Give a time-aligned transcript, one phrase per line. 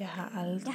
[0.00, 0.74] Jeg har aldrig.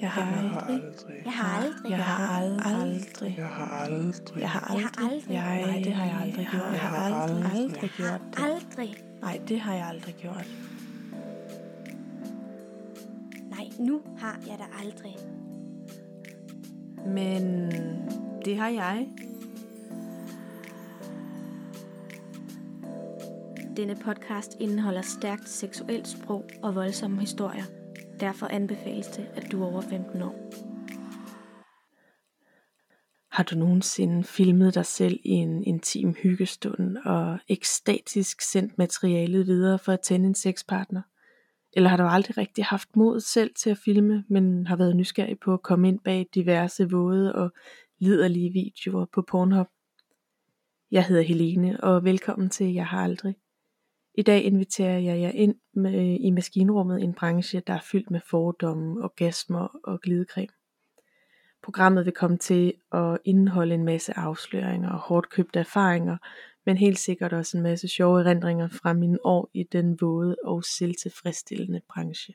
[0.00, 1.22] Jeg har aldrig.
[1.24, 1.90] Jeg har aldrig.
[1.90, 1.98] Jeg har aldrig.
[1.98, 2.34] Jeg har
[2.84, 3.36] aldrig.
[3.38, 4.40] Jeg har aldrig.
[4.40, 5.10] Jeg har Jeg har aldrig.
[5.10, 5.34] aldrig.
[5.34, 6.72] Jeg, nej, det har jeg aldrig gjort.
[6.72, 8.42] Jeg har aldrig, aldrig gjort det.
[8.44, 8.94] Aldrig.
[9.22, 10.46] Nej, det har jeg aldrig gjort.
[13.50, 15.16] Nej, nu har jeg da aldrig.
[17.06, 17.70] Men
[18.44, 19.08] det har jeg.
[23.76, 27.64] Denne podcast indeholder stærkt seksuelt sprog og voldsomme historier.
[28.24, 30.34] Derfor anbefales det, at du er over 15 år.
[33.30, 39.78] Har du nogensinde filmet dig selv i en intim hyggestund og ekstatisk sendt materialet videre
[39.78, 41.02] for at tænde en sexpartner?
[41.72, 45.38] Eller har du aldrig rigtig haft mod selv til at filme, men har været nysgerrig
[45.44, 47.52] på at komme ind bag diverse våde og
[47.98, 49.66] liderlige videoer på Pornhub?
[50.90, 53.34] Jeg hedder Helene, og velkommen til Jeg har aldrig.
[54.16, 58.20] I dag inviterer jeg jer ind med, i maskinrummet en branche, der er fyldt med
[58.30, 60.52] fordomme, orgasmer og glidecreme.
[61.62, 66.16] Programmet vil komme til at indeholde en masse afsløringer og hårdt købte erfaringer,
[66.66, 70.64] men helt sikkert også en masse sjove erindringer fra mine år i den våde og
[70.64, 72.34] selvtilfredsstillende branche.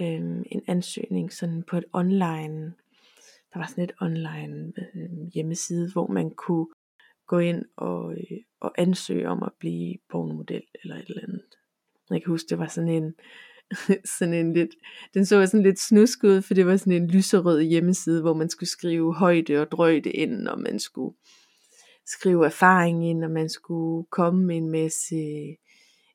[0.00, 2.74] øhm, en ansøgning sådan på et online,
[3.52, 6.66] der var sådan et online øh, hjemmeside, hvor man kunne
[7.26, 11.44] gå ind og, øh, og ansøge om at blive pornomodel eller et eller andet.
[12.10, 13.14] Jeg kan huske, det var sådan en,
[14.18, 14.70] sådan en lidt,
[15.14, 18.50] den så sådan lidt snusk ud, for det var sådan en lyserød hjemmeside, hvor man
[18.50, 21.16] skulle skrive højde og drøjde ind, og man skulle
[22.12, 25.16] skrive erfaring ind, og man skulle komme med en masse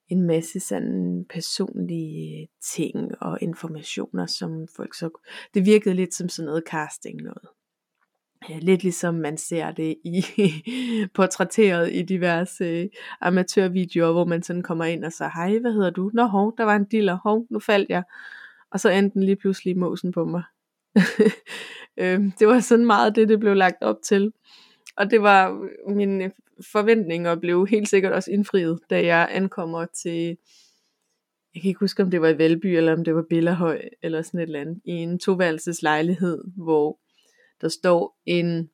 [0.08, 5.10] en masse sådan personlige øh, ting og informationer, som folk så,
[5.54, 7.48] det virkede lidt som sådan noget casting noget.
[8.62, 10.26] Lidt ligesom man ser det i
[11.16, 12.88] portrætteret i diverse øh,
[13.22, 16.12] amatørvideoer, hvor man sådan kommer ind og så, hej, hvad hedder du?
[16.14, 18.04] Nå, hov, der var en diller, hov, nu faldt jeg.
[18.72, 20.44] Og så endte den lige pludselig måsen på mig.
[21.98, 24.32] Øhm, det var sådan meget det, det blev lagt op til.
[24.98, 26.32] Og det var øh, min
[26.72, 30.38] forventninger blev helt sikkert også indfriet, da jeg ankommer til,
[31.54, 34.22] jeg kan ikke huske om det var i Valby, eller om det var Billerhøj, eller
[34.22, 37.00] sådan et eller andet, i en toværelses lejlighed, hvor
[37.62, 38.70] der står en,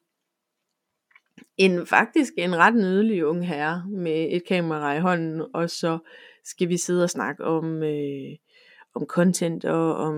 [1.57, 5.97] en faktisk en ret nydelig ung herre med et kamera i hånden, og så
[6.43, 8.35] skal vi sidde og snakke om, øh,
[8.95, 10.15] om content, og om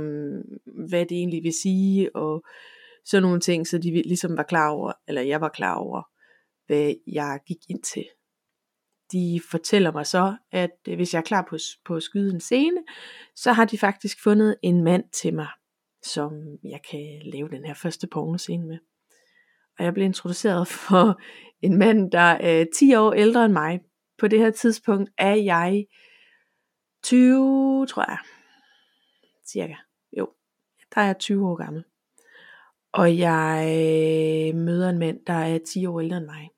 [0.66, 2.46] hvad det egentlig vil sige, og
[3.06, 6.02] sådan nogle ting, så de ligesom var klar over, eller jeg var klar over,
[6.66, 8.06] hvad jeg gik ind til.
[9.12, 12.40] De fortæller mig så, at øh, hvis jeg er klar på, på at skyde en
[12.40, 12.84] scene,
[13.36, 15.48] så har de faktisk fundet en mand til mig,
[16.04, 16.32] som
[16.64, 18.78] jeg kan lave den her første pornoscene med.
[19.80, 21.22] Og jeg blev introduceret for
[21.62, 23.80] en mand, der er 10 år ældre end mig.
[24.18, 25.86] På det her tidspunkt er jeg
[27.04, 28.18] 20, tror jeg.
[29.48, 29.76] Cirka.
[30.18, 30.34] Jo,
[30.96, 31.84] der er jeg 20 år gammel.
[32.94, 36.50] Og jeg øh, møder en mand, der er 10 år ældre end mig.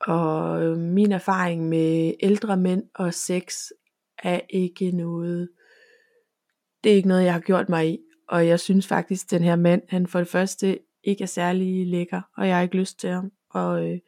[0.00, 3.56] Og øh, min erfaring med ældre mænd og sex
[4.18, 5.48] er ikke noget,
[6.84, 7.98] det er ikke noget, jeg har gjort mig i.
[8.28, 11.86] Og jeg synes faktisk, at den her mand, han for det første ikke er særlig
[11.86, 13.32] lækker, og jeg har ikke lyst til ham.
[13.50, 13.98] Og øh,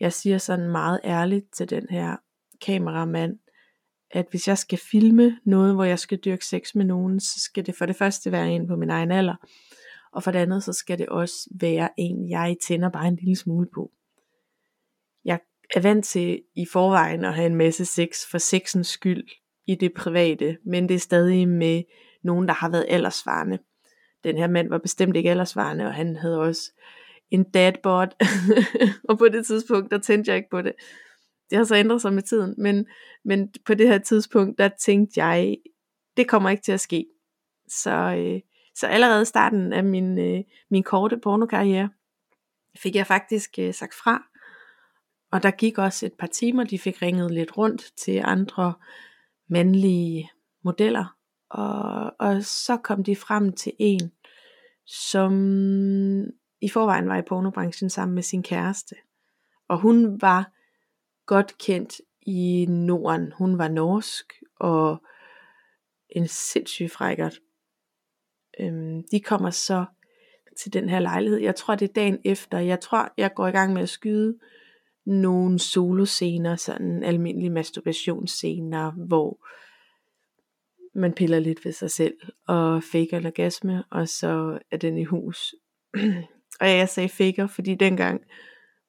[0.00, 2.16] jeg siger sådan meget ærligt til den her
[2.62, 3.38] kameramand,
[4.10, 7.66] at hvis jeg skal filme noget, hvor jeg skal dyrke sex med nogen, så skal
[7.66, 9.34] det for det første være en på min egen alder,
[10.18, 13.36] og for det andet, så skal det også være en, jeg tænder bare en lille
[13.36, 13.90] smule på.
[15.24, 15.40] Jeg
[15.74, 19.24] er vant til i forvejen at have en masse sex for sexens skyld
[19.66, 21.82] i det private, men det er stadig med
[22.22, 23.58] nogen, der har været aldersvarende.
[24.24, 26.72] Den her mand var bestemt ikke aldersvarende, og han havde også
[27.30, 28.14] en dadbot,
[29.08, 30.72] og på det tidspunkt, der tændte jeg ikke på det.
[31.50, 32.86] Det har så ændret sig med tiden, men,
[33.24, 35.56] men på det her tidspunkt, der tænkte jeg,
[36.16, 37.06] det kommer ikke til at ske.
[37.68, 38.40] Så, øh,
[38.78, 41.90] så allerede i starten af min, øh, min korte pornokarriere,
[42.76, 44.22] fik jeg faktisk øh, sagt fra.
[45.30, 48.74] Og der gik også et par timer, de fik ringet lidt rundt til andre
[49.48, 50.30] mandlige
[50.64, 51.16] modeller.
[51.50, 54.12] Og, og så kom de frem til en,
[54.86, 55.32] som
[56.60, 58.94] i forvejen var i pornobranchen sammen med sin kæreste.
[59.68, 60.52] Og hun var
[61.26, 63.32] godt kendt i Norden.
[63.32, 65.02] Hun var norsk og
[66.08, 67.40] en sindssyg frækkert.
[68.60, 69.84] Øhm, de kommer så
[70.58, 71.38] til den her lejlighed.
[71.38, 72.58] Jeg tror, det er dagen efter.
[72.58, 74.38] Jeg tror, jeg går i gang med at skyde
[75.06, 79.38] nogle soloscener, sådan almindelige masturbationsscener, hvor
[80.98, 82.14] man piller lidt ved sig selv
[82.46, 85.54] og faker en orgasme, og så er den i hus.
[86.60, 88.20] og jeg sagde faker, fordi dengang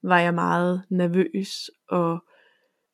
[0.03, 2.19] var jeg meget nervøs, og,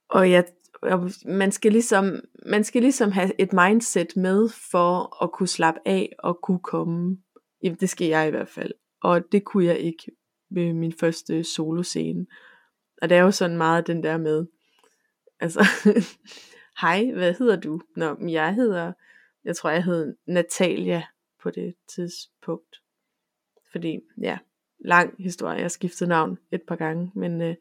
[0.10, 0.46] og jeg,
[0.82, 5.80] og man, skal ligesom, man skal ligesom have et mindset med for at kunne slappe
[5.86, 7.18] af og kunne komme.
[7.64, 8.72] Jamen, det skal jeg i hvert fald.
[9.02, 10.12] Og det kunne jeg ikke
[10.50, 12.26] ved min første soloscene.
[13.02, 14.46] Og det er jo sådan meget den der med,
[15.40, 15.66] altså,
[16.82, 17.82] hej, hvad hedder du?
[17.96, 18.94] Nå, jeg hedder,
[19.46, 21.04] jeg tror jeg hed Natalia
[21.42, 22.82] på det tidspunkt.
[23.72, 24.38] Fordi, ja,
[24.80, 27.56] lang historie, jeg skiftede navn et par gange, men, øh,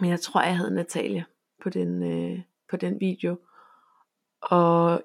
[0.00, 1.24] men jeg tror jeg hed Natalia
[1.62, 3.36] på den, øh, på den video.
[4.42, 5.02] Og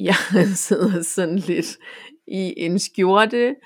[0.00, 0.14] jeg
[0.66, 1.78] sidder sådan lidt
[2.26, 3.56] i en skjorte,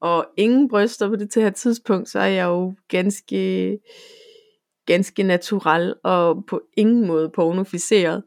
[0.00, 3.78] og ingen bryster på det her tidspunkt, så er jeg jo ganske
[4.88, 8.22] ganske natural og på ingen måde pornoficeret.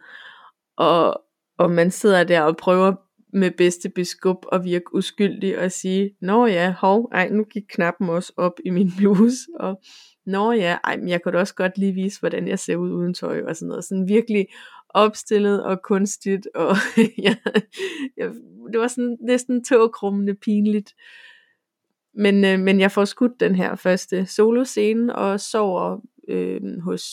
[0.78, 1.22] Og,
[1.58, 2.96] og man sidder der og prøver
[3.34, 8.10] med bedste beskub og virke uskyldig og sige, nå ja, hov, ej, nu gik knappen
[8.10, 9.82] også op i min bluse, og
[10.26, 12.92] nå ja, ej, men jeg kan da også godt lige vise, hvordan jeg ser ud
[12.92, 13.86] uden tøj og sådan noget.
[13.86, 14.48] Sådan virkelig
[14.90, 16.76] opstillet og kunstigt, og
[17.26, 17.36] ja,
[18.18, 18.30] ja,
[18.72, 20.94] det var sådan næsten tågrummende pinligt.
[22.14, 27.04] Men, øh, men jeg får skudt den her første soloscene og sover øh, hos,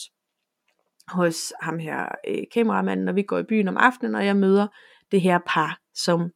[1.07, 4.67] hos ham her øh, kameramanden, når vi går i byen om aftenen, og jeg møder
[5.11, 6.31] det her par, som,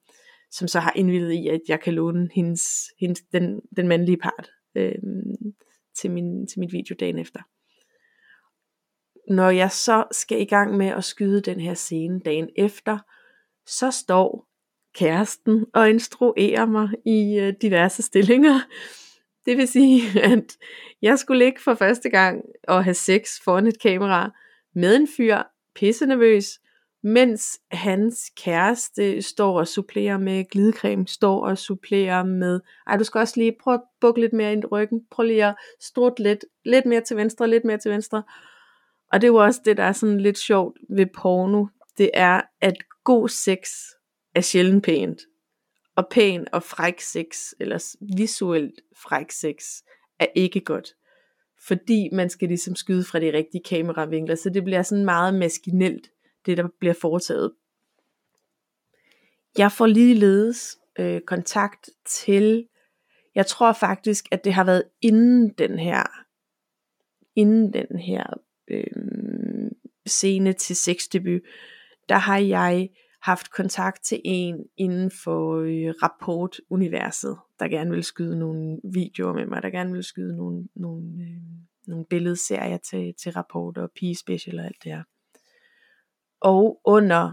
[0.52, 2.62] som så har indvildet i, at jeg kan låne hendes,
[3.00, 4.96] hendes, den, den mandlige part øh,
[5.96, 7.40] til, min, til mit video dagen efter.
[9.34, 12.98] Når jeg så skal i gang med at skyde den her scene dagen efter,
[13.66, 14.48] så står
[14.96, 18.60] kæresten og instruerer mig i øh, diverse stillinger.
[19.46, 20.02] Det vil sige,
[20.34, 20.58] at
[21.02, 24.32] jeg skulle ikke for første gang og have sex foran et kamera
[24.76, 25.38] med en fyr,
[25.76, 26.60] pisse nervøs,
[27.04, 33.20] mens hans kæreste står og supplerer med glidecreme, står og supplerer med, ej du skal
[33.20, 36.46] også lige prøve at bukke lidt mere ind i ryggen, prøv lige at strutte lidt,
[36.66, 38.24] lidt mere til venstre, lidt mere til venstre.
[39.12, 41.66] Og det er jo også det, der er sådan lidt sjovt ved porno,
[41.98, 43.70] det er, at god sex
[44.36, 45.22] er sjældent pænt.
[45.96, 49.64] Og pæn og fræk sex, eller visuelt fræk sex,
[50.20, 50.90] er ikke godt.
[51.68, 56.10] Fordi man skal ligesom skyde fra de rigtige kameravinkler, så det bliver sådan meget maskinelt,
[56.46, 57.54] det der bliver foretaget.
[59.58, 62.68] Jeg får ligeledes øh, kontakt til,
[63.36, 66.04] jeg tror faktisk, at det har været inden den her,
[67.36, 68.24] inden den her
[68.68, 69.72] øh,
[70.06, 71.42] scene til sexdebut,
[72.10, 72.90] der har jeg
[73.22, 79.46] haft kontakt til en inden for øh, rapportuniverset, der gerne vil skyde nogle videoer med
[79.46, 81.42] mig, der gerne vil skyde nogle, nogle, øh,
[81.88, 85.04] nogle billedserier til, til rapport og pige special og alt det her.
[86.44, 87.32] Og under,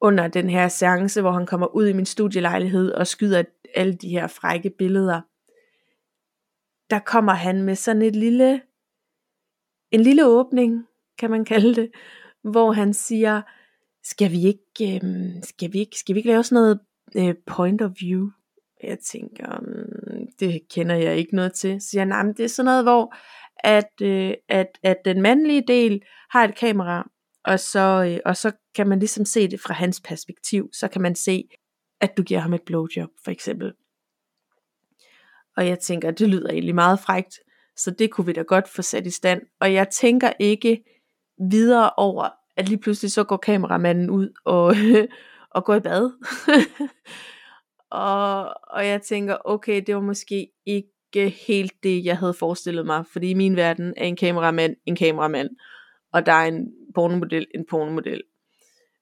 [0.00, 3.42] under den her seance, hvor han kommer ud i min studielejlighed og skyder
[3.74, 5.20] alle de her frække billeder,
[6.90, 8.62] der kommer han med sådan et lille,
[9.90, 10.86] en lille åbning,
[11.18, 11.90] kan man kalde det,
[12.42, 13.42] hvor han siger,
[14.02, 16.80] skal vi ikke, øh, skal vi ikke, skal vi ikke lave sådan noget
[17.16, 18.28] øh, point of view?
[18.82, 21.80] Jeg tænker, mm, det kender jeg ikke noget til.
[21.80, 23.14] Så siger nej, men det er sådan noget, hvor
[23.58, 27.10] at, øh, at, at den mandlige del har et kamera,
[27.48, 30.70] og så, øh, og så kan man ligesom se det fra hans perspektiv.
[30.72, 31.48] Så kan man se,
[32.00, 33.72] at du giver ham et blowjob, for eksempel.
[35.56, 37.34] Og jeg tænker, det lyder egentlig meget frægt,
[37.76, 39.42] så det kunne vi da godt få sat i stand.
[39.60, 40.84] Og jeg tænker ikke
[41.50, 44.74] videre over, at lige pludselig så går kameramanden ud og,
[45.56, 46.10] og går i bad.
[47.90, 53.04] og, og jeg tænker, okay, det var måske ikke helt det, jeg havde forestillet mig,
[53.12, 55.50] fordi i min verden er en kameramand en kameramand,
[56.18, 58.22] og der er en pornomodel en pornomodel.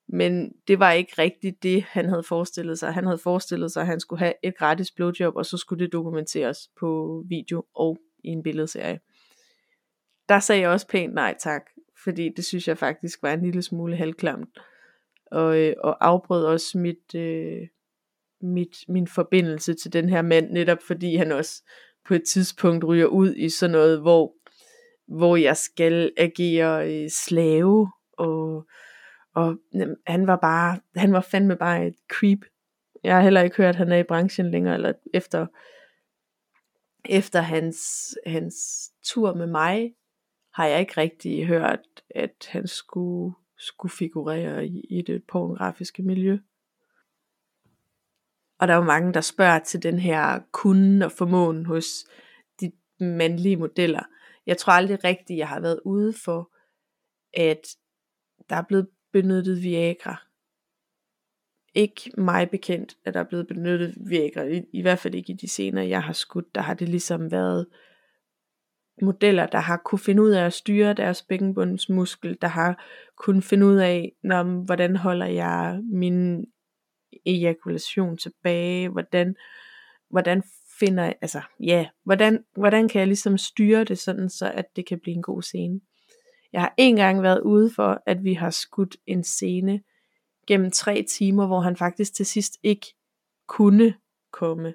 [0.09, 2.93] Men det var ikke rigtigt det, han havde forestillet sig.
[2.93, 5.93] Han havde forestillet sig, at han skulle have et gratis blowjob, og så skulle det
[5.93, 9.01] dokumenteres på video og i en billedserie.
[10.29, 11.63] Der sagde jeg også pænt nej tak,
[12.05, 14.59] fordi det synes jeg faktisk var en lille smule halvklamt.
[15.31, 17.69] Og, øh, og afbrød også mit, øh,
[18.41, 21.63] mit, min forbindelse til den her mand, netop fordi han også
[22.07, 24.36] på et tidspunkt ryger ud i sådan noget, hvor,
[25.07, 28.67] hvor jeg skal agere øh, slave, og,
[29.35, 32.39] og jamen, han var bare, han var fandme bare et creep.
[33.05, 35.47] Jeg har heller ikke hørt, at han er i branchen længere, eller efter,
[37.05, 37.79] efter hans,
[38.27, 38.57] hans
[39.05, 39.95] tur med mig,
[40.55, 46.39] har jeg ikke rigtig hørt, at han skulle, skulle figurere i, i det pornografiske miljø.
[48.59, 52.07] Og der er jo mange, der spørger til den her kunden og formåen hos
[52.61, 54.03] de mandlige modeller.
[54.47, 56.51] Jeg tror aldrig rigtigt, jeg har været ude for,
[57.35, 57.77] at
[58.51, 60.23] der er blevet benyttet Viagra.
[61.75, 64.43] Ikke mig bekendt, at der er blevet benyttet Viagra.
[64.43, 66.55] I, i hvert fald ikke i de senere, jeg har skudt.
[66.55, 67.67] Der har det ligesom været
[69.03, 72.85] modeller, der har kunne finde ud af at styre deres bækkenbundsmuskel, der har
[73.17, 76.47] kunnet finde ud af, når, hvordan holder jeg min
[77.27, 79.37] ejakulation tilbage, hvordan,
[80.11, 80.43] hvordan
[80.79, 85.01] finder altså ja, hvordan, hvordan kan jeg ligesom styre det sådan, så at det kan
[85.01, 85.81] blive en god scene.
[86.53, 89.83] Jeg har en gang været ude for, at vi har skudt en scene
[90.47, 92.95] gennem tre timer, hvor han faktisk til sidst ikke
[93.49, 93.95] kunne
[94.33, 94.75] komme.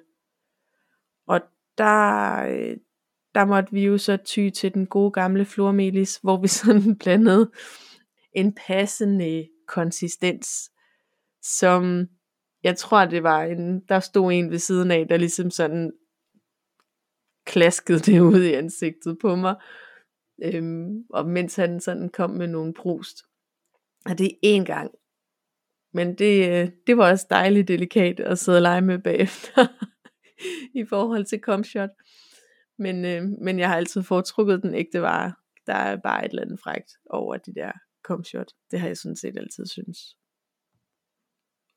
[1.26, 1.40] Og
[1.78, 2.76] der, øh,
[3.34, 7.50] der måtte vi jo så ty til den gode gamle flormelis, hvor vi sådan blandede
[8.32, 10.70] en passende konsistens,
[11.42, 12.08] som
[12.64, 15.92] jeg tror det var en, der stod en ved siden af, der ligesom sådan
[17.46, 19.54] klaskede det ud i ansigtet på mig,
[20.42, 23.22] øhm, og mens han sådan kom med nogle brust.
[24.06, 24.90] Og det er én gang.
[25.94, 29.66] Men det, øh, det var også dejligt delikat at sidde og lege med bagefter,
[30.80, 31.90] i forhold til komshot.
[32.78, 35.34] Men, øh, men jeg har altid foretrukket den ægte vare.
[35.66, 37.72] Der er bare et eller andet frægt over de der
[38.04, 38.52] komshot.
[38.70, 40.16] Det har jeg sådan set altid synes.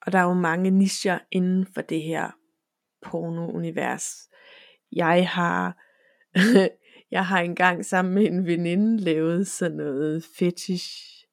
[0.06, 2.32] Og der er jo mange nischer inden for det her
[3.06, 4.30] porno-univers.
[4.92, 5.78] Jeg har,
[7.16, 11.26] jeg har engang sammen med en veninde lavet sådan noget fetish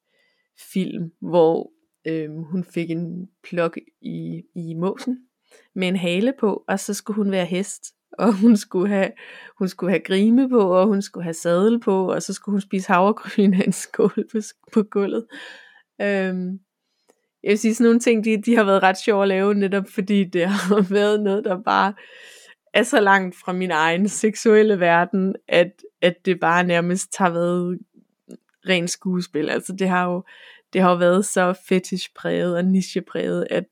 [0.73, 1.73] film, hvor
[2.07, 5.19] øhm, hun fik en plok i, i måsen
[5.75, 7.85] med en hale på, og så skulle hun være hest,
[8.19, 9.11] og hun skulle have,
[9.59, 12.61] hun skulle have grime på, og hun skulle have sadel på, og så skulle hun
[12.61, 14.38] spise havregryn af en skål på,
[14.73, 15.26] på gulvet.
[16.00, 16.61] Øhm,
[17.42, 19.84] jeg vil sige, sådan nogle ting, de, de har været ret sjove at lave, netop
[19.88, 21.94] fordi det har været noget, der bare
[22.75, 27.78] er så langt fra min egen seksuelle verden, at, at det bare nærmest har været
[28.68, 29.50] ren skuespil.
[29.50, 30.25] Altså det har jo,
[30.72, 33.64] det har jo været så fetishpræget og nichepræget, at,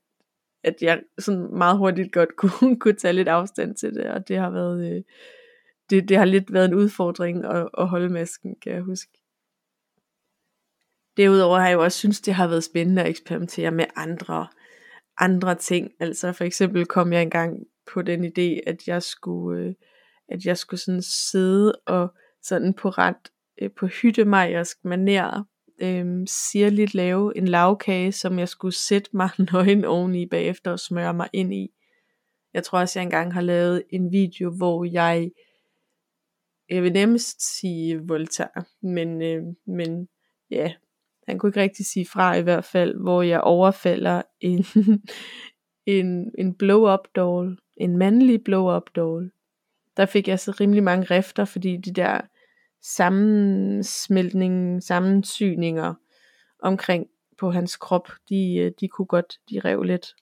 [0.64, 4.36] at jeg sådan meget hurtigt godt kunne, kunne tage lidt afstand til det, og det
[4.36, 5.02] har været, øh,
[5.90, 9.19] det, det har lidt været en udfordring at, at holde masken, kan jeg huske.
[11.16, 14.46] Derudover har jeg jo også synes, det har været spændende at eksperimentere med andre,
[15.18, 15.90] andre ting.
[16.00, 19.74] Altså for eksempel kom jeg engang på den idé, at jeg skulle, øh,
[20.28, 23.30] at jeg skulle sådan sidde og sådan på ret
[23.62, 25.44] øh, på hyttemajersk maner
[25.82, 31.14] øh, sirligt lave en lavkage, som jeg skulle sætte mig nøgen oveni bagefter og smøre
[31.14, 31.68] mig ind i.
[32.54, 35.30] Jeg tror også, jeg engang har lavet en video, hvor jeg,
[36.68, 40.08] jeg vil nemmest sige voldtager, men, øh, men
[40.50, 40.72] ja,
[41.30, 44.64] han kunne ikke rigtig sige fra i hvert fald, hvor jeg overfalder en,
[45.98, 49.30] en, en blow-up doll, en mandlig blow-up doll.
[49.96, 52.20] Der fik jeg så rimelig mange rifter, fordi de der
[52.82, 55.94] sammensmeltning, sammensyninger
[56.62, 57.06] omkring
[57.38, 60.14] på hans krop, de, øh, de kunne godt, de rev lidt.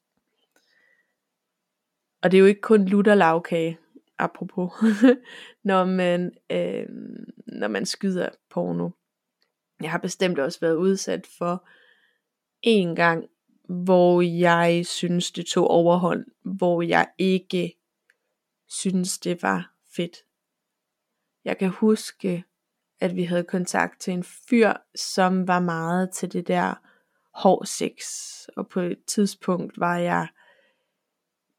[2.23, 3.79] Og det er jo ikke kun lutter lavkage,
[4.19, 4.73] apropos,
[5.65, 6.87] når man, øh,
[7.47, 8.91] når man skyder porno.
[9.83, 11.69] Jeg har bestemt også været udsat for
[12.63, 13.29] en gang,
[13.69, 17.79] hvor jeg synes det tog overhånd, hvor jeg ikke
[18.69, 20.17] synes det var fedt.
[21.45, 22.45] Jeg kan huske,
[23.01, 26.75] at vi havde kontakt til en fyr, som var meget til det der
[27.35, 28.03] hård sex.
[28.57, 30.29] Og på et tidspunkt var jeg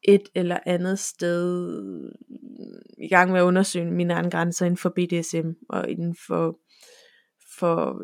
[0.03, 2.13] et eller andet sted
[2.97, 6.59] i gang med at undersøge mine egne grænser inden for BDSM og inden for
[7.59, 8.01] for,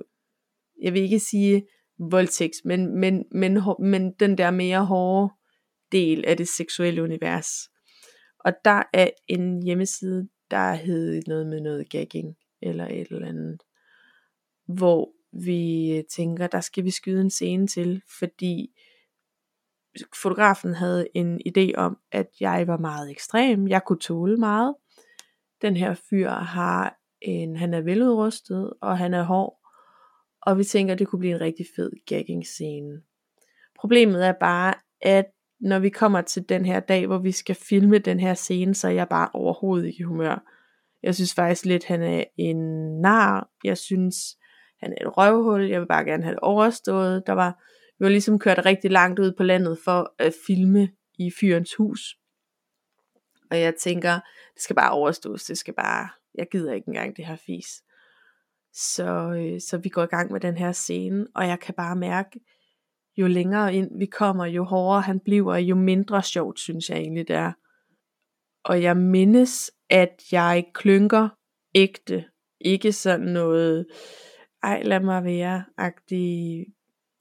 [0.81, 1.67] jeg vil ikke sige
[1.99, 5.33] voldtægt, men, men, men, men den der mere hårde
[5.91, 7.47] del af det seksuelle univers.
[8.39, 13.61] Og der er en hjemmeside, der hed noget med noget gagging, eller et eller andet,
[14.67, 15.11] hvor
[15.43, 18.75] vi tænker, der skal vi skyde en scene til, fordi
[20.21, 24.75] fotografen havde en idé om, at jeg var meget ekstrem, jeg kunne tåle meget.
[25.61, 29.59] Den her fyr har en, han er veludrustet, og han er hård,
[30.41, 33.01] og vi tænker, at det kunne blive en rigtig fed gagging scene.
[33.79, 35.25] Problemet er bare, at
[35.59, 38.87] når vi kommer til den her dag, hvor vi skal filme den her scene, så
[38.87, 40.43] er jeg bare overhovedet ikke i humør.
[41.03, 42.57] Jeg synes faktisk lidt, han er en
[43.01, 43.49] nar.
[43.63, 44.15] Jeg synes,
[44.79, 45.69] han er et røvhul.
[45.69, 47.27] Jeg vil bare gerne have det overstået.
[47.27, 47.61] Der var
[47.99, 52.17] Vi var ligesom kørt rigtig langt ud på landet for at filme i fyrens hus.
[53.51, 54.13] Og jeg tænker,
[54.53, 57.83] det skal bare overstås, det skal bare, jeg gider ikke engang det her fis.
[58.73, 61.95] Så, øh, så vi går i gang med den her scene, og jeg kan bare
[61.95, 62.39] mærke,
[63.17, 67.27] jo længere ind vi kommer, jo hårdere han bliver, jo mindre sjovt synes jeg egentlig
[67.27, 67.51] det er.
[68.63, 71.29] Og jeg mindes, at jeg klynker
[71.75, 72.25] ægte.
[72.59, 73.85] Ikke sådan noget,
[74.63, 76.65] ej lad mig være, agtig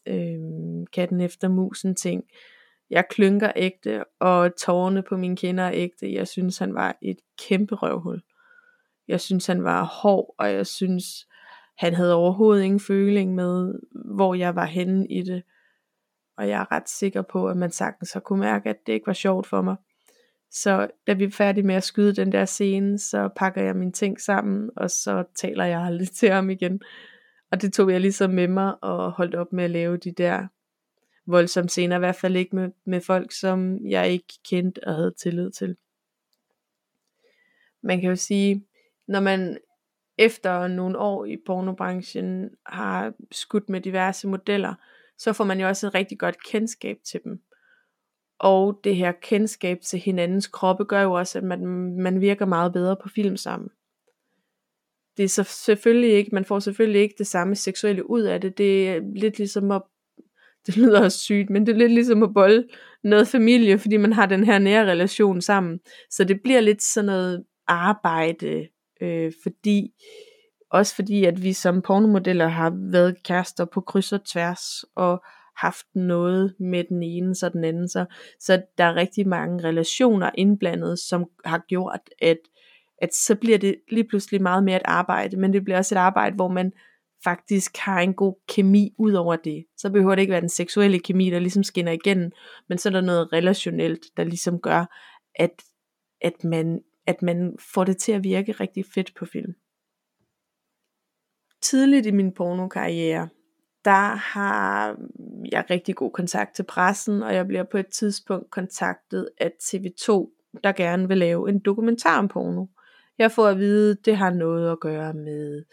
[0.08, 2.24] øh, katten efter musen ting.
[2.90, 6.12] Jeg klynker ægte, og tårerne på mine kinder er ægte.
[6.12, 7.18] Jeg synes, han var et
[7.48, 8.22] kæmpe røvhul.
[9.08, 11.28] Jeg synes, han var hård, og jeg synes,
[11.78, 13.74] han havde overhovedet ingen føling med,
[14.14, 15.42] hvor jeg var henne i det.
[16.36, 19.06] Og jeg er ret sikker på, at man sagtens har kunne mærke, at det ikke
[19.06, 19.76] var sjovt for mig.
[20.50, 23.92] Så da vi er færdige med at skyde den der scene, så pakker jeg mine
[23.92, 26.80] ting sammen, og så taler jeg aldrig til ham igen.
[27.50, 30.46] Og det tog jeg ligesom med mig, og holdt op med at lave de der
[31.26, 35.14] voldsomme scener, i hvert fald ikke med, med folk, som jeg ikke kendte og havde
[35.18, 35.76] tillid til.
[37.82, 38.64] Man kan jo sige,
[39.08, 39.58] når man
[40.18, 44.74] efter nogle år i pornobranchen har skudt med diverse modeller,
[45.18, 47.40] så får man jo også et rigtig godt kendskab til dem.
[48.38, 51.66] Og det her kendskab til hinandens kroppe gør jo også, at man,
[52.02, 53.68] man virker meget bedre på film sammen.
[55.16, 58.58] Det er så selvfølgelig ikke, man får selvfølgelig ikke det samme seksuelle ud af det.
[58.58, 59.82] Det er lidt ligesom at,
[60.66, 62.68] det lyder også sygt, men det er lidt ligesom at bolle
[63.04, 65.80] noget familie, fordi man har den her nære relation sammen.
[66.10, 68.68] Så det bliver lidt sådan noget arbejde,
[69.00, 69.92] øh, fordi
[70.70, 75.22] også fordi, at vi som pornomodeller har været kærester på kryds og tværs, og
[75.56, 77.88] haft noget med den ene så den anden.
[77.88, 78.04] Så,
[78.40, 82.38] så der er rigtig mange relationer indblandet, som har gjort, at,
[83.02, 85.98] at så bliver det lige pludselig meget mere et arbejde, men det bliver også et
[85.98, 86.72] arbejde, hvor man
[87.24, 89.64] faktisk har en god kemi ud over det.
[89.76, 92.30] Så behøver det ikke være den seksuelle kemi, der ligesom skinner igennem,
[92.68, 94.84] men så er der noget relationelt, der ligesom gør,
[95.34, 95.62] at,
[96.20, 99.52] at, man, at man får det til at virke rigtig fedt på film.
[101.62, 103.28] Tidligt i min pornokarriere,
[103.84, 104.96] der har
[105.52, 110.08] jeg rigtig god kontakt til pressen, og jeg bliver på et tidspunkt kontaktet af TV2,
[110.64, 112.66] der gerne vil lave en dokumentar om porno.
[113.18, 115.64] Jeg får at vide, det har noget at gøre med,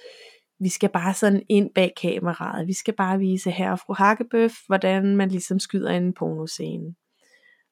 [0.60, 5.16] vi skal bare sådan ind bag kameraet, vi skal bare vise her fru Hakkebøf, hvordan
[5.16, 6.96] man ligesom skyder en pornoscene.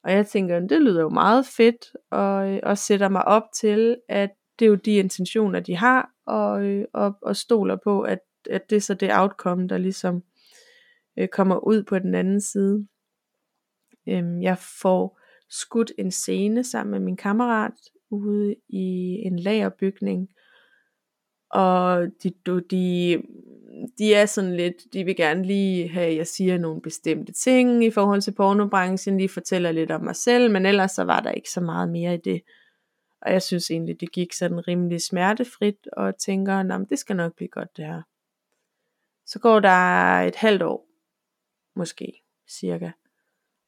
[0.03, 3.97] Og jeg tænker, det lyder jo meget fedt, og, og øh, sætter mig op til,
[4.09, 8.19] at det er jo de intentioner, de har, og, øh, og, og stoler på, at,
[8.49, 10.23] at det er så det outcome, der ligesom
[11.19, 12.87] øh, kommer ud på den anden side.
[14.09, 17.73] Øhm, jeg får skudt en scene sammen med min kammerat
[18.11, 20.29] ude i en lagerbygning,
[21.49, 23.21] og de, de,
[23.97, 27.85] de er sådan lidt, de vil gerne lige have, at jeg siger nogle bestemte ting
[27.85, 31.31] i forhold til pornobranchen, lige fortæller lidt om mig selv, men ellers så var der
[31.31, 32.41] ikke så meget mere i det.
[33.21, 37.35] Og jeg synes egentlig, det gik sådan rimelig smertefrit, og tænker, at det skal nok
[37.35, 38.01] blive godt det her.
[39.25, 40.87] Så går der et halvt år,
[41.75, 42.91] måske, cirka.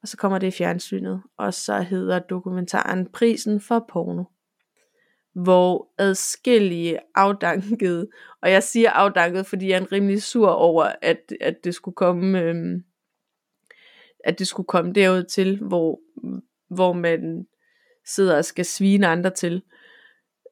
[0.01, 4.23] Og så kommer det i fjernsynet, og så hedder dokumentaren Prisen for porno.
[5.33, 8.07] Hvor adskillige afdankede,
[8.41, 12.41] og jeg siger afdanket, fordi jeg er rimelig sur over, at, at det skulle komme,
[12.41, 12.83] øhm,
[14.23, 15.99] at det skulle komme derud til, hvor,
[16.69, 17.47] hvor man
[18.05, 19.63] sidder og skal svine andre til.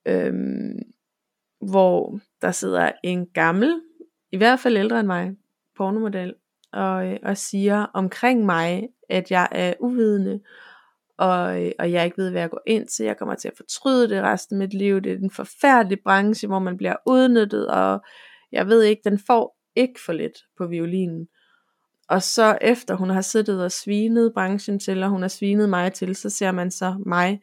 [0.06, 0.80] Øhm,
[1.62, 3.82] hvor der sidder en gammel,
[4.32, 5.36] i hvert fald ældre end mig,
[5.78, 6.34] pornomodel,
[6.72, 10.40] og, øh, og siger omkring mig, at jeg er uvidende,
[11.20, 13.06] og, og jeg ikke ved, hvad jeg går ind til.
[13.06, 15.02] Jeg kommer til at fortryde det resten af mit liv.
[15.02, 18.02] Det er en forfærdelig branche, hvor man bliver udnyttet, og
[18.52, 21.28] jeg ved ikke, den får ikke for lidt på violinen.
[22.10, 25.94] Og så efter hun har siddet og svinet branchen til, og hun har svinet mig
[25.94, 27.42] til, så ser man så mig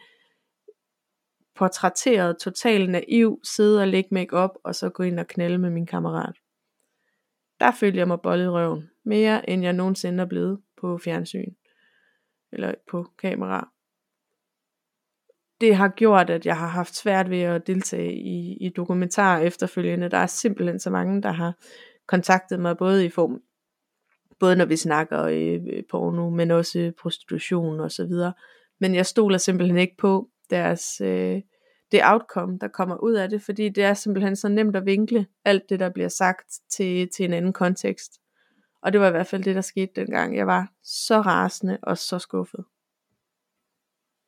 [1.56, 5.70] portrætteret, totalt naiv, sidde og lægge make op og så gå ind og knælde med
[5.70, 6.36] min kammerat.
[7.60, 11.52] Der følger jeg mig bollet i røven mere end jeg nogensinde er blevet på fjernsyn
[12.52, 13.68] eller på kamera.
[15.60, 20.10] Det har gjort, at jeg har haft svært ved at deltage i, i dokumentarer efterfølgende.
[20.10, 21.54] Der er simpelthen så mange, der har
[22.06, 23.42] kontaktet mig, både i form,
[24.40, 28.32] både når vi snakker øh, porno, men også prostitution og så videre.
[28.80, 31.42] Men jeg stoler simpelthen ikke på deres, øh,
[31.92, 35.26] det outcome, der kommer ud af det, fordi det er simpelthen så nemt at vinkle
[35.44, 38.12] alt det, der bliver sagt til, til en anden kontekst.
[38.82, 40.36] Og det var i hvert fald det, der skete dengang.
[40.36, 42.64] Jeg var så rasende og så skuffet.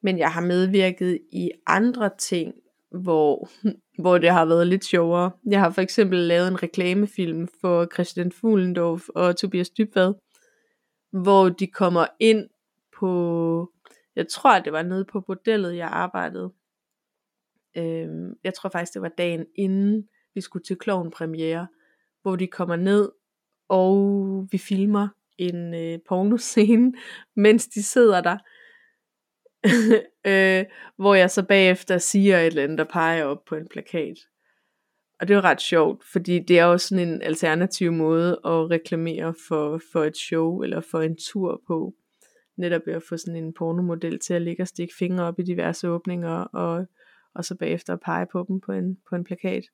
[0.02, 2.54] Men jeg har medvirket i andre ting,
[2.90, 3.50] hvor,
[4.02, 5.30] hvor det har været lidt sjovere.
[5.50, 10.14] Jeg har for eksempel lavet en reklamefilm for Christian Fuglendorf og Tobias Dybvad,
[11.10, 12.48] hvor de kommer ind
[12.98, 13.72] på,
[14.16, 16.52] jeg tror det var nede på bordellet, jeg arbejdede.
[17.76, 21.66] Øhm, jeg tror faktisk det var dagen inden vi skulle til Kloven premiere,
[22.22, 23.10] hvor de kommer ned,
[23.68, 26.92] og vi filmer en øh, pornoscene,
[27.36, 28.38] mens de sidder der.
[30.30, 30.64] øh,
[30.96, 34.18] hvor jeg så bagefter siger et eller andet, der peger op på en plakat.
[35.20, 38.70] Og det er jo ret sjovt, fordi det er jo sådan en alternativ måde at
[38.70, 41.94] reklamere for, for et show eller for en tur på.
[42.56, 45.42] Netop ved at få sådan en pornomodel til at ligge og stikke fingre op i
[45.42, 46.86] diverse åbninger, og,
[47.34, 49.64] og så bagefter pege på dem på en, på en plakat.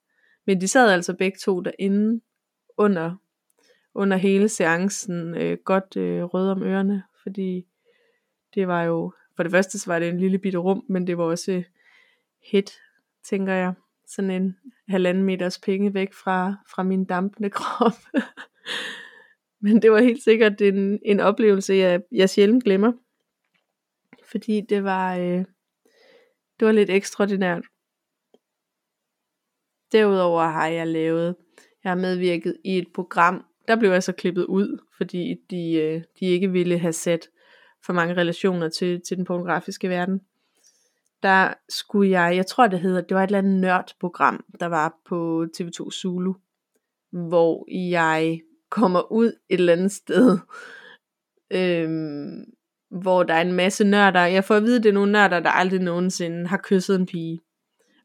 [0.47, 2.21] Men de sad altså begge to derinde
[2.77, 3.17] under,
[3.95, 7.67] under hele seancen, øh, godt øh, rød om ørerne, fordi
[8.55, 11.19] det var jo, for det første så var det en lille bitte rum, men det
[11.19, 11.63] var også
[12.51, 12.73] hit,
[13.25, 13.75] tænker jeg
[14.07, 14.57] sådan en
[14.89, 17.93] halvanden meters penge væk fra, fra min dampende krop.
[19.61, 22.93] Men det var helt sikkert en, en oplevelse, jeg, jeg sjældent glemmer.
[24.31, 25.45] Fordi det var, øh,
[26.61, 27.65] det var lidt ekstraordinært.
[29.93, 31.37] Derudover har jeg lavet,
[31.85, 36.03] jeg har medvirket i et program, der blev jeg så klippet ud, fordi de, øh,
[36.21, 37.29] de ikke ville have sat
[37.83, 40.21] for mange relationer til, til den pornografiske verden
[41.25, 44.95] der skulle jeg, jeg tror det hedder, det var et eller andet nørdprogram, der var
[45.09, 46.35] på TV2 Zulu,
[47.13, 50.39] hvor jeg kommer ud et eller andet sted,
[51.51, 52.45] øhm,
[52.91, 54.21] hvor der er en masse nørder.
[54.21, 57.07] Jeg får at vide, at det er nogle nørder, der aldrig nogensinde har kysset en
[57.07, 57.41] pige.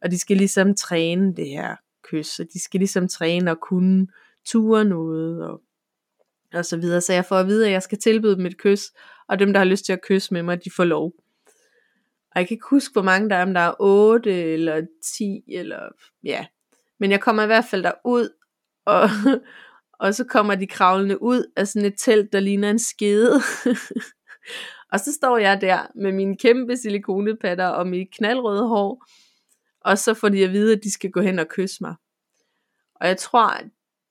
[0.01, 4.07] Og de skal ligesom træne det her kys, og de skal ligesom træne og kunne
[4.45, 5.61] ture noget, og,
[6.53, 7.01] og så videre.
[7.01, 8.91] Så jeg får at vide, at jeg skal tilbyde dem et kys,
[9.27, 11.13] og dem, der har lyst til at kysse med mig, de får lov.
[12.31, 14.85] Og jeg kan ikke huske, hvor mange der er, om der er 8 eller
[15.17, 15.89] 10, eller
[16.23, 16.45] ja.
[16.99, 18.29] Men jeg kommer i hvert fald derud,
[18.85, 19.09] og,
[20.05, 23.41] og så kommer de kravlende ud af sådan et telt, der ligner en skede.
[24.91, 29.05] og så står jeg der med mine kæmpe silikonepatter og mit knaldrøde hår,
[29.81, 31.95] og så får de at vide, at de skal gå hen og kysse mig.
[32.95, 33.61] Og jeg tror,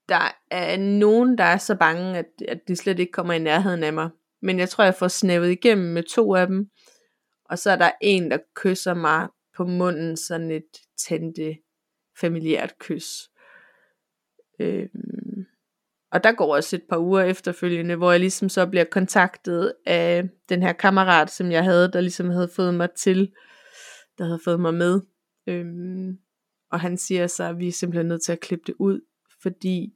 [0.09, 3.83] der er nogen, der er så bange, at, at de slet ikke kommer i nærheden
[3.83, 4.11] af mig.
[4.43, 6.71] Men jeg tror, jeg får snævet igennem med to af dem.
[7.45, 10.69] Og så er der en, der kysser mig på munden, sådan et
[11.09, 11.57] tændte
[12.21, 13.07] familiært kys.
[14.61, 15.47] Øhm,
[16.13, 20.29] og der går også et par uger efterfølgende, hvor jeg ligesom så bliver kontaktet af
[20.49, 23.33] den her kammerat, som jeg havde, der ligesom havde fået mig til,
[24.19, 25.01] der havde fået mig med.
[25.47, 26.19] Øhm,
[26.71, 29.01] og han siger så, at vi er simpelthen nødt til at klippe det ud,
[29.43, 29.93] fordi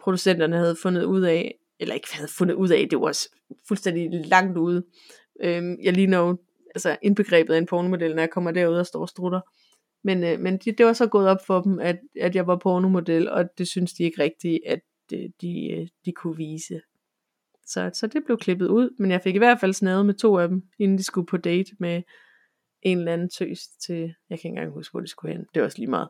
[0.00, 3.28] producenterne havde fundet ud af, eller ikke havde fundet ud af, det var også
[3.68, 4.84] fuldstændig langt ude.
[5.42, 6.38] Øhm, jeg lige nu,
[6.74, 9.40] altså indbegrebet af en pornomodel, når jeg kommer derud og står og strutter.
[10.04, 12.56] Men, øh, men det, det var så gået op for dem, at, at jeg var
[12.56, 14.80] pornomodel, og det synes de ikke rigtigt, at
[15.12, 16.80] øh, de, øh, de kunne vise.
[17.66, 20.38] Så, så det blev klippet ud, men jeg fik i hvert fald snadet med to
[20.38, 22.02] af dem, inden de skulle på date med
[22.82, 25.46] en eller anden tøs til, jeg kan ikke engang huske, hvor de skulle hen.
[25.54, 26.08] Det var også lige meget.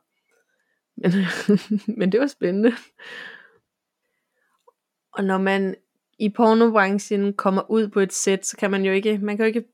[0.96, 1.12] Men,
[1.98, 2.72] men det var spændende.
[5.12, 5.74] Og når man
[6.18, 9.46] i pornobranchen kommer ud på et sæt, så kan man jo ikke, man kan jo
[9.46, 9.64] ikke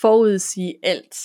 [0.00, 1.16] forudsige alt.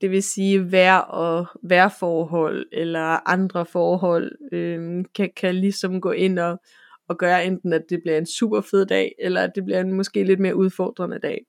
[0.00, 6.38] Det vil sige vær og værforhold eller andre forhold øh, kan, kan ligesom gå ind
[6.38, 6.60] og,
[7.08, 9.92] og gøre enten at det bliver en super fed dag, eller at det bliver en
[9.92, 11.46] måske lidt mere udfordrende dag.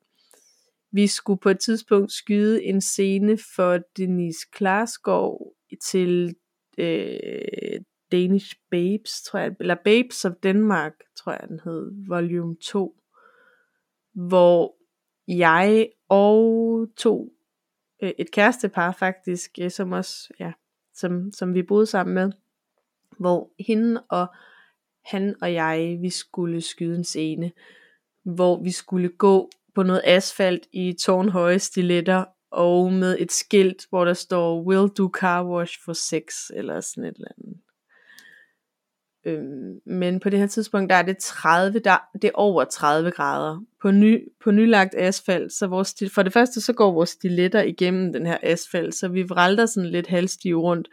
[0.91, 5.53] Vi skulle på et tidspunkt skyde en scene for Denise Klarskov
[5.91, 6.35] til
[6.77, 7.79] øh,
[8.11, 12.95] Danish Babes, tror jeg, eller Babes of Denmark, tror jeg den hed, volume 2,
[14.13, 14.75] hvor
[15.27, 17.33] jeg og to,
[18.03, 20.51] øh, et kærestepar faktisk, øh, som også, ja,
[20.93, 22.31] som, som vi boede sammen med,
[23.19, 24.27] hvor hende og
[25.05, 27.51] han og jeg, vi skulle skyde en scene,
[28.23, 34.05] hvor vi skulle gå på noget asfalt i tårnhøje stiletter, og med et skilt, hvor
[34.05, 37.61] der står, will do car wash for sex, eller sådan et eller andet.
[39.25, 43.11] Øhm, men på det her tidspunkt, der er det 30, der, det er over 30
[43.11, 45.53] grader på, ny, på nylagt asfalt.
[45.53, 49.23] Så vores, for det første, så går vores stiletter igennem den her asfalt, så vi
[49.23, 50.87] vralter sådan lidt halvstiv rundt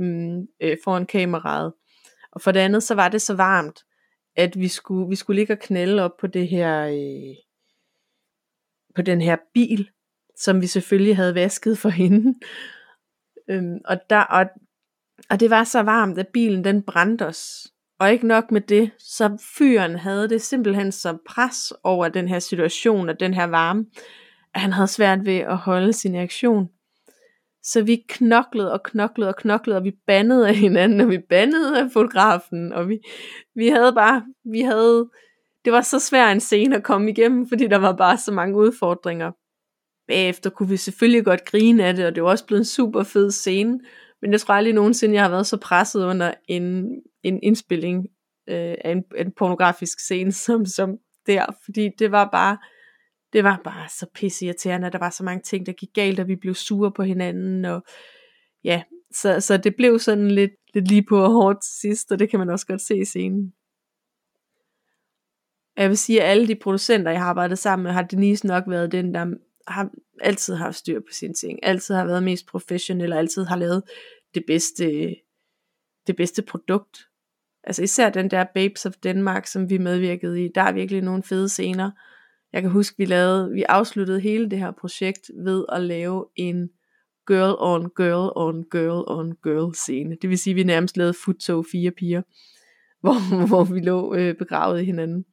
[0.00, 1.72] øhm, øh, foran kameraet.
[2.32, 3.84] Og for det andet, så var det så varmt,
[4.36, 7.36] at vi skulle, vi skulle ligge og knælde op på det her, øh,
[8.94, 9.90] på den her bil,
[10.36, 12.34] som vi selvfølgelig havde vasket for hende.
[13.50, 14.46] Øhm, og, der, og
[15.30, 17.66] og det var så varmt, at bilen den brændte os.
[17.98, 22.38] Og ikke nok med det, så fyren havde det simpelthen så pres over den her
[22.38, 23.86] situation og den her varme,
[24.54, 26.68] at han havde svært ved at holde sin reaktion.
[27.62, 31.80] Så vi knoklede og knoklede og knoklede, og vi bandede af hinanden, og vi bandede
[31.80, 32.98] af fotografen, og vi,
[33.54, 35.08] vi havde bare, vi havde
[35.64, 38.56] det var så svært en scene at komme igennem, fordi der var bare så mange
[38.56, 39.32] udfordringer.
[40.08, 43.02] Bagefter kunne vi selvfølgelig godt grine af det, og det var også blevet en super
[43.02, 43.80] fed scene,
[44.22, 46.84] men jeg tror aldrig nogensinde, jeg har været så presset under en,
[47.22, 48.06] en indspilling
[48.48, 52.58] øh, af en, en pornografisk scene, som, som der, fordi det var bare,
[53.32, 56.28] det var bare så pisseirriterende, at der var så mange ting, der gik galt, og
[56.28, 57.82] vi blev sure på hinanden, og
[58.64, 58.82] ja,
[59.14, 62.38] så, så det blev sådan lidt, lidt lige på hårdt til sidst, og det kan
[62.38, 63.52] man også godt se i scenen.
[65.76, 68.64] Jeg vil sige, at alle de producenter, jeg har arbejdet sammen med, har Denise nok
[68.68, 69.34] været den, der
[69.70, 73.56] har altid haft styr på sine ting, altid har været mest professionel, og altid har
[73.56, 73.82] lavet
[74.34, 75.16] det bedste,
[76.06, 76.98] det bedste produkt.
[77.64, 81.22] Altså især den der Babes of Denmark, som vi medvirkede i, der er virkelig nogle
[81.22, 81.90] fede scener.
[82.52, 86.70] Jeg kan huske, vi lavede, vi afsluttede hele det her projekt ved at lave en
[87.26, 90.16] girl on girl on girl on girl scene.
[90.22, 92.22] Det vil sige, at vi nærmest lavede futtog fire piger,
[93.02, 95.24] hvor, hvor vi lå øh, begravet i hinanden.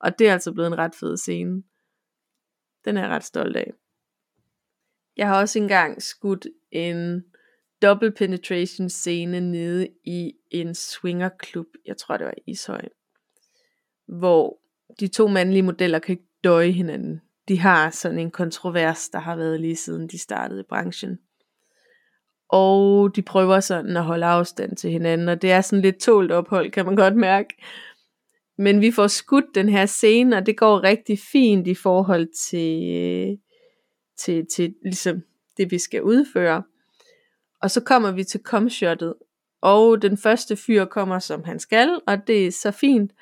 [0.00, 1.62] Og det er altså blevet en ret fed scene.
[2.84, 3.72] Den er jeg ret stolt af.
[5.16, 7.24] Jeg har også engang skudt en
[7.82, 12.88] double penetration scene nede i en swingerklub, jeg tror det var i Ishøj,
[14.06, 14.58] hvor
[15.00, 17.20] de to mandlige modeller kan ikke døje hinanden.
[17.48, 21.18] De har sådan en kontrovers, der har været lige siden de startede i branchen.
[22.48, 26.32] Og de prøver sådan at holde afstand til hinanden, og det er sådan lidt tålt
[26.32, 27.54] ophold, kan man godt mærke.
[28.58, 32.94] Men vi får skudt den her scene, og det går rigtig fint i forhold til,
[32.94, 33.36] øh,
[34.18, 35.22] til, til ligesom
[35.56, 36.62] det, vi skal udføre.
[37.62, 39.14] Og så kommer vi til komshottet,
[39.62, 43.12] og den første fyr kommer, som han skal, og det er så fint.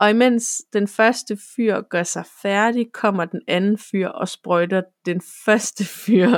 [0.00, 5.20] Og imens den første fyr gør sig færdig, kommer den anden fyr og sprøjter den
[5.44, 6.30] første fyr.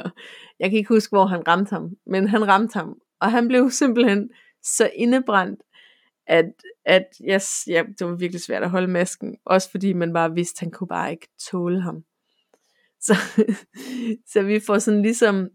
[0.61, 2.95] Jeg kan ikke huske, hvor han ramte ham, men han ramte ham.
[3.21, 4.31] Og han blev simpelthen
[4.63, 5.61] så indebrændt,
[6.27, 6.53] at,
[6.85, 9.37] at yes, ja, det var virkelig svært at holde masken.
[9.45, 12.05] Også fordi man bare vidste, at han kunne bare ikke tåle ham.
[13.07, 13.15] Så,
[14.33, 15.49] så vi får sådan ligesom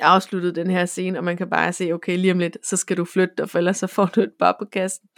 [0.00, 2.96] afsluttet den her scene, og man kan bare se, okay, lige om lidt, så skal
[2.96, 5.08] du flytte dig, for ellers så får du et bare på kassen.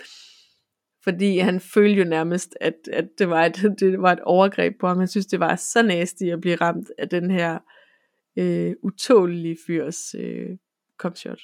[1.05, 4.89] Fordi han følte jo nærmest, at, at det, var et, det var et overgreb på
[4.89, 4.99] ham.
[4.99, 7.59] Han synes, det var så næstigt at blive ramt af den her
[8.37, 10.49] øh, utålige fyrs øh,
[10.99, 11.41] komshot.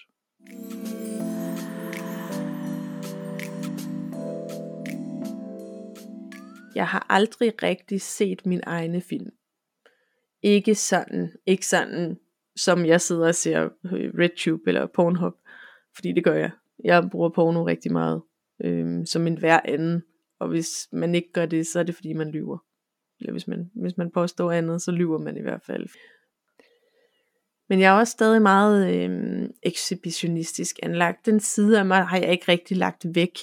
[6.77, 9.31] Jeg har aldrig rigtig set min egne film.
[10.43, 12.19] Ikke sådan, ikke sådan,
[12.57, 15.35] som jeg sidder og ser øh, RedTube eller Pornhub,
[15.95, 16.51] fordi det gør jeg.
[16.85, 18.23] Jeg bruger porno rigtig meget,
[18.65, 20.03] øhm, som en hver anden,
[20.41, 22.59] og hvis man ikke gør det, så er det fordi man lyver.
[23.21, 25.87] Eller hvis man, hvis man påstår andet, så lyver man i hvert fald.
[27.69, 31.27] Men jeg er også stadig meget øh, ekshibitionistisk anlagt.
[31.27, 33.39] Den side af mig har jeg ikke rigtig lagt væk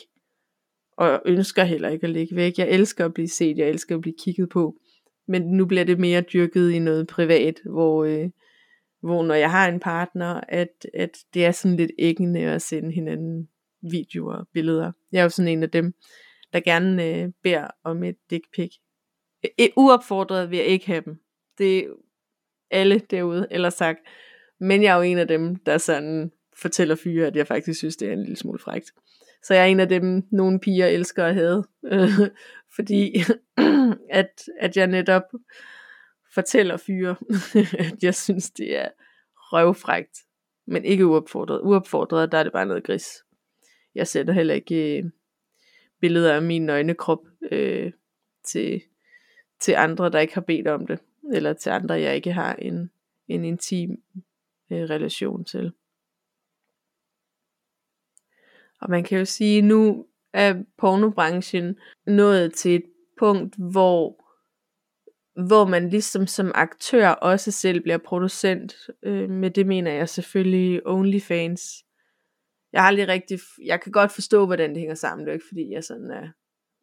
[0.98, 2.58] og ønsker heller ikke at ligge væk.
[2.58, 4.76] Jeg elsker at blive set, jeg elsker at blive kigget på.
[5.28, 8.30] Men nu bliver det mere dyrket i noget privat, hvor, øh,
[9.02, 12.92] hvor når jeg har en partner, at, at det er sådan lidt æggende at sende
[12.92, 13.50] hinanden
[13.82, 14.92] videoer og billeder.
[15.12, 15.94] Jeg er jo sådan en af dem,
[16.54, 18.76] der gerne øh, beder om et dick pic.
[19.60, 21.20] Øh, uopfordret vil jeg ikke have dem.
[21.58, 21.86] Det er
[22.72, 24.00] alle derude, eller sagt.
[24.60, 27.98] Men jeg er jo en af dem, der sådan fortæller fyre, at jeg faktisk synes,
[27.98, 28.92] det er en lille smule frægt.
[29.44, 31.64] Så jeg er en af dem, nogle piger elsker at have.
[31.86, 32.10] Øh,
[32.76, 33.16] fordi
[34.10, 35.24] at, at jeg netop
[36.34, 37.16] fortæller fyre,
[37.88, 38.90] at jeg synes, det er
[39.36, 40.18] røvfrægt.
[40.68, 41.62] Men ikke uopfordret.
[41.62, 43.24] Uopfordret, der er det bare noget gris.
[43.96, 45.04] Jeg sætter heller ikke øh,
[46.02, 47.20] billeder af min nøgnekrop
[47.52, 47.92] øh,
[48.46, 48.82] til,
[49.60, 51.00] til andre, der ikke har bedt om det.
[51.34, 52.92] Eller til andre, jeg ikke har en,
[53.28, 54.02] en intim
[54.72, 55.72] øh, relation til.
[58.84, 61.76] Og man kan jo sige, nu er pornobranchen
[62.08, 62.84] nået til et
[63.20, 64.26] punkt, hvor,
[65.48, 68.76] hvor man ligesom som aktør også selv bliver producent.
[69.04, 71.84] Øh, med det mener jeg selvfølgelig OnlyFans.
[72.74, 75.26] Jeg har aldrig rigtig, jeg kan godt forstå, hvordan det hænger sammen.
[75.26, 76.28] Det er ikke fordi, jeg sådan er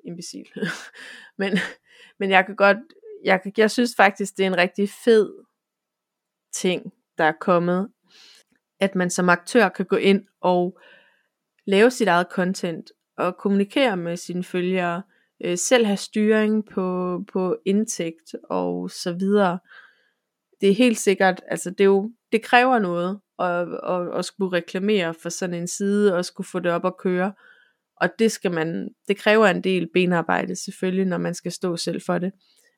[0.05, 0.47] imbecil.
[1.39, 1.59] men,
[2.19, 2.79] men jeg kan godt,
[3.25, 5.33] jeg, jeg synes faktisk, det er en rigtig fed
[6.53, 7.89] ting, der er kommet.
[8.81, 10.79] At man som aktør kan gå ind og
[11.67, 15.03] lave sit eget content og kommunikere med sine følgere,
[15.45, 19.59] øh, selv have styring på, på indtægt og så videre.
[20.61, 24.57] Det er helt sikkert, altså det, er jo, det kræver noget at, at, at skulle
[24.57, 27.33] reklamere for sådan en side og skulle få det op at køre.
[27.97, 32.01] Og det skal man, det kræver en del benarbejde selvfølgelig, når man skal stå selv
[32.07, 32.33] for det.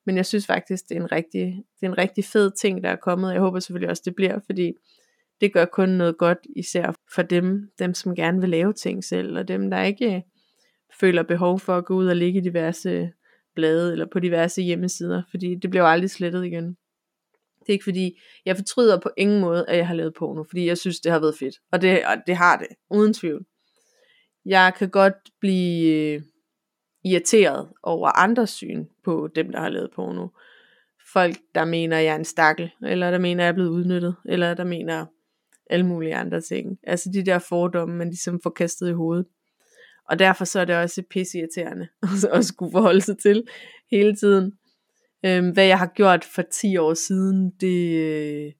[0.06, 2.90] Men jeg synes faktisk, det er en rigtig, det er en rigtig fed ting, der
[2.90, 3.32] er kommet.
[3.32, 4.72] Jeg håber selvfølgelig også, det bliver, fordi
[5.40, 9.38] det gør kun noget godt, især for dem, dem som gerne vil lave ting selv,
[9.38, 10.22] og dem der ikke øh,
[11.00, 13.08] føler behov for at gå ud og ligge i diverse øh,
[13.54, 16.76] blade eller på diverse hjemmesider, fordi det bliver aldrig slettet igen.
[17.60, 20.66] Det er ikke fordi, jeg fortryder på ingen måde, at jeg har lavet porno, fordi
[20.66, 21.54] jeg synes, det har været fedt.
[21.72, 23.44] Og det, og det har det, uden tvivl.
[24.44, 26.22] Jeg kan godt blive øh,
[27.04, 30.28] irriteret over andres syn på dem, der har lavet porno.
[31.12, 34.54] Folk, der mener, jeg er en stakkel, eller der mener, jeg er blevet udnyttet, eller
[34.54, 35.06] der mener
[35.70, 36.78] alle mulige andre ting.
[36.82, 39.26] Altså de der fordomme, man ligesom får kastet i hovedet.
[40.08, 41.02] Og derfor så er det også
[41.34, 41.88] irriterende
[42.36, 43.44] at skulle forholde sig til
[43.90, 44.52] hele tiden.
[45.24, 48.52] Øhm, hvad jeg har gjort for 10 år siden, det, øh,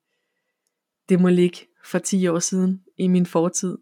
[1.09, 3.79] det må ligge for 10 år siden i min fortid.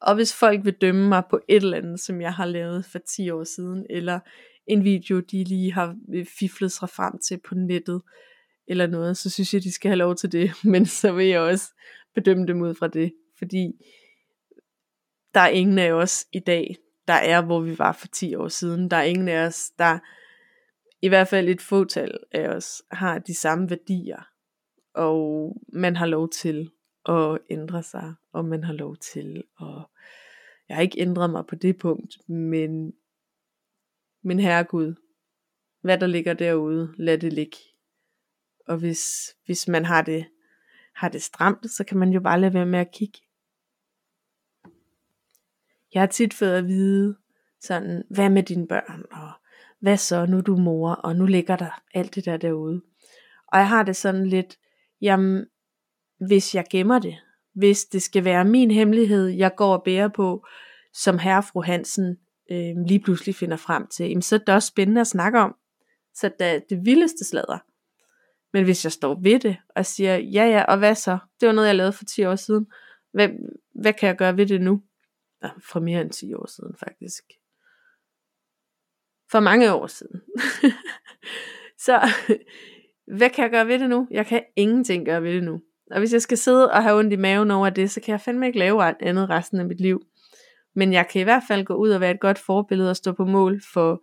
[0.00, 2.98] Og hvis folk vil dømme mig på et eller andet, som jeg har lavet for
[2.98, 4.20] 10 år siden, eller
[4.66, 8.02] en video, de lige har øh, fiflet sig frem til på nettet,
[8.68, 10.52] eller noget, så synes jeg, de skal have lov til det.
[10.72, 11.74] Men så vil jeg også
[12.14, 13.14] bedømme dem ud fra det.
[13.38, 13.72] Fordi
[15.34, 16.76] der er ingen af os i dag,
[17.08, 18.90] der er, hvor vi var for 10 år siden.
[18.90, 19.98] Der er ingen af os, der
[21.02, 24.28] i hvert fald et fåtal af os har de samme værdier.
[24.94, 26.70] Og man har lov til
[27.08, 29.86] at ændre sig, og man har lov til at...
[30.68, 32.92] Jeg har ikke ændret mig på det punkt, men,
[34.22, 34.94] men herregud,
[35.80, 37.56] hvad der ligger derude, lad det ligge.
[38.68, 40.26] Og hvis, hvis man har det,
[40.94, 43.18] har det stramt, så kan man jo bare lade være med at kigge.
[45.94, 47.16] Jeg har tit fået at vide,
[47.60, 49.30] sådan, hvad med dine børn, og
[49.80, 52.82] hvad så, nu er du mor, og nu ligger der alt det der derude.
[53.52, 54.58] Og jeg har det sådan lidt,
[55.00, 55.46] jamen,
[56.26, 57.16] hvis jeg gemmer det,
[57.54, 60.46] hvis det skal være min hemmelighed, jeg går og bærer på,
[60.92, 62.18] som herre fru Hansen
[62.50, 65.56] øh, lige pludselig finder frem til, jamen, så er det også spændende at snakke om.
[66.14, 67.58] Så det er det vildeste slader.
[68.52, 71.18] Men hvis jeg står ved det, og siger, ja ja, og hvad så?
[71.40, 72.66] Det var noget, jeg lavede for 10 år siden.
[73.12, 73.28] Hvad,
[73.74, 74.82] hvad kan jeg gøre ved det nu?
[75.42, 77.22] Ja, for mere end 10 år siden faktisk.
[79.30, 80.20] For mange år siden.
[81.86, 82.00] så
[83.16, 84.08] hvad kan jeg gøre ved det nu?
[84.10, 85.60] Jeg kan ingenting gøre ved det nu.
[85.90, 88.20] Og hvis jeg skal sidde og have ondt i maven over det, så kan jeg
[88.20, 90.02] fandme ikke lave andet resten af mit liv.
[90.74, 93.12] Men jeg kan i hvert fald gå ud og være et godt forbillede og stå
[93.12, 94.02] på mål for,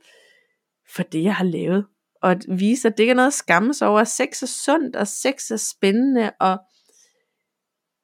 [0.95, 1.85] for det, jeg har lavet.
[2.25, 4.03] Og at vise, at det ikke er noget at skamme sig over.
[4.03, 6.57] Sex er sundt, og sex er spændende, og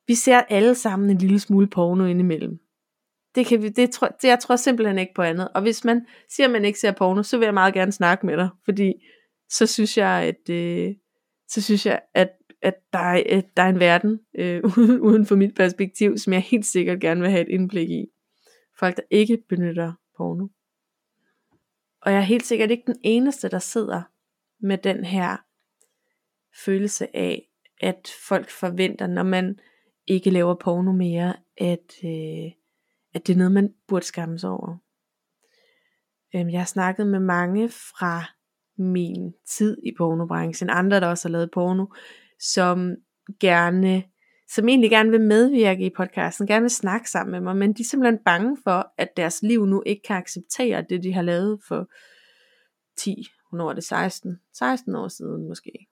[0.07, 2.59] vi ser alle sammen en lille smule porno indimellem.
[3.35, 5.47] Det kan vi, det, tror, det, jeg tror simpelthen ikke på andet.
[5.55, 8.25] Og hvis man siger, at man ikke ser porno, så vil jeg meget gerne snakke
[8.25, 8.93] med dig, fordi
[9.49, 10.95] så synes jeg, at, øh,
[11.47, 12.29] så synes jeg, at,
[12.61, 14.63] at der, er, at der er en verden øh,
[15.09, 18.05] uden for mit perspektiv, som jeg helt sikkert gerne vil have et indblik i.
[18.79, 20.47] Folk, der ikke benytter porno.
[22.01, 24.10] Og jeg er helt sikkert ikke den eneste, der sidder
[24.61, 25.37] med den her
[26.65, 27.47] følelse af,
[27.81, 29.59] at folk forventer, når man
[30.07, 32.51] ikke laver porno mere, at, øh,
[33.13, 34.77] at det er noget, man burde skamme sig over.
[36.35, 38.23] Øhm, jeg har snakket med mange fra
[38.77, 41.85] min tid i pornobranchen, andre der også har lavet porno,
[42.39, 42.95] som
[43.39, 44.03] gerne,
[44.49, 47.81] som egentlig gerne vil medvirke i podcasten, gerne vil snakke sammen med mig, men de
[47.81, 51.59] er simpelthen bange for, at deres liv nu ikke kan acceptere det, de har lavet
[51.67, 51.89] for
[52.97, 55.87] 10, hvornår er det 16, 16 år siden måske.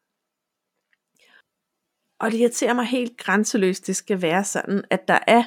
[2.19, 5.43] Og det irriterer mig helt grænseløst, det skal være sådan, at der er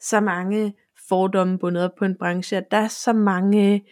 [0.00, 0.76] så mange
[1.08, 3.86] fordomme bundet op på en branche, at der er så mange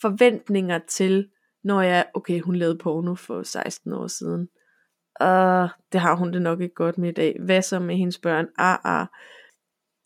[0.00, 1.30] forventninger til,
[1.64, 4.48] når jeg, okay, hun lavede porno for 16 år siden.
[5.20, 7.36] Og det har hun det nok ikke godt med i dag.
[7.44, 8.46] Hvad så med hendes børn?
[8.58, 9.06] Ah, ah.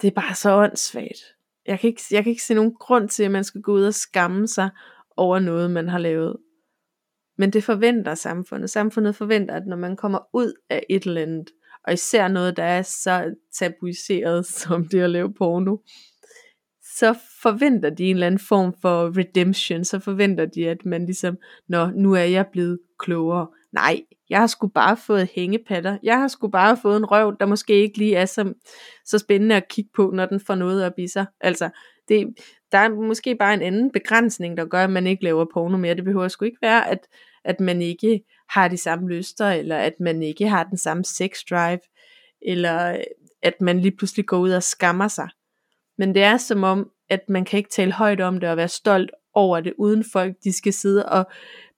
[0.01, 1.37] Det er bare så åndssvagt.
[1.67, 3.85] Jeg kan, ikke, jeg kan ikke se nogen grund til, at man skal gå ud
[3.85, 4.71] og skamme sig
[5.17, 6.37] over noget, man har lavet.
[7.39, 8.71] Men det forventer samfundet.
[8.71, 11.51] Samfundet forventer, at når man kommer ud af et eller andet,
[11.87, 15.77] og især noget, der er så tabuiseret som det at lave porno,
[16.97, 21.37] så forventer de en eller anden form for redemption, så forventer de, at man ligesom,
[21.69, 23.47] når nu er jeg blevet klogere.
[23.73, 25.99] Nej, jeg har sgu bare fået hængepatter.
[26.03, 28.53] Jeg har sgu bare fået en røv, der måske ikke lige er så,
[29.05, 31.27] så spændende at kigge på, når den får noget op i sig.
[31.41, 31.71] Altså,
[32.09, 32.35] det,
[32.73, 35.95] der er måske bare en anden begrænsning, der gør, at man ikke laver porno mere.
[35.95, 36.99] Det behøver sgu ikke være, at,
[37.45, 41.39] at man ikke har de samme lyster, eller at man ikke har den samme sex
[41.51, 41.81] drive,
[42.43, 43.05] eller
[43.43, 45.29] at man lige pludselig går ud og skammer sig.
[45.99, 48.69] Men det er som om, at man kan ikke tale højt om det og være
[48.69, 51.31] stolt over det, uden folk de skal sidde og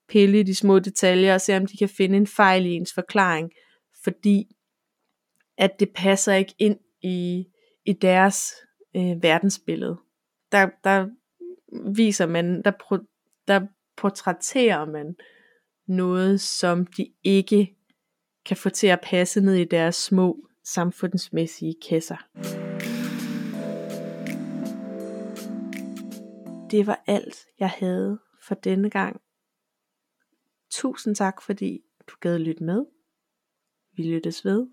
[0.09, 2.92] pille i de små detaljer og se om de kan finde en fejl i ens
[2.95, 3.51] forklaring,
[4.05, 4.57] fordi
[5.59, 7.47] at det passer ikke ind i,
[7.84, 8.53] i deres
[8.97, 9.97] øh, verdensbillede.
[10.55, 11.09] Der, der
[11.94, 12.96] viser man, der, pro,
[13.48, 15.16] der portrætterer man
[15.86, 17.76] noget, som de ikke
[18.44, 22.16] kan få til at passe ned i deres små samfundsmæssige kasser.
[26.70, 29.20] Det var alt, jeg havde for denne gang.
[30.70, 32.84] Tusind tak fordi du gad lytte med.
[33.96, 34.66] Vi lyttes ved.